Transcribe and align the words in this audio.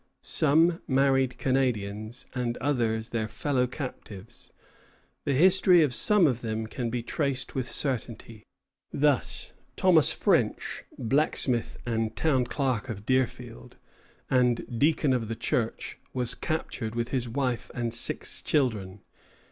Some 0.23 0.81
married 0.87 1.37
Canadians, 1.37 2.25
and 2.33 2.57
others 2.57 3.09
their 3.09 3.27
fellow 3.27 3.67
captives. 3.67 4.51
The 5.25 5.35
history 5.35 5.83
of 5.83 5.93
some 5.93 6.25
of 6.25 6.41
them 6.41 6.65
can 6.65 6.89
be 6.89 7.03
traced 7.03 7.53
with 7.53 7.69
certainty. 7.69 8.41
Thus, 8.91 9.53
Thomas 9.75 10.11
French, 10.11 10.85
blacksmith 10.97 11.77
and 11.85 12.15
town 12.15 12.45
clerk 12.45 12.89
of 12.89 13.05
Deerfield, 13.05 13.77
and 14.27 14.65
deacon 14.79 15.13
of 15.13 15.27
the 15.27 15.35
church, 15.35 15.99
was 16.13 16.33
captured, 16.33 16.95
with 16.95 17.09
his 17.09 17.29
wife 17.29 17.69
and 17.75 17.93
six 17.93 18.41
children. 18.41 19.01